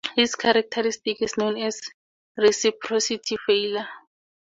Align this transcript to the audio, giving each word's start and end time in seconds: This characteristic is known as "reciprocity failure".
This 0.15 0.33
characteristic 0.33 1.21
is 1.21 1.37
known 1.37 1.57
as 1.59 1.79
"reciprocity 2.35 3.37
failure". 3.45 3.87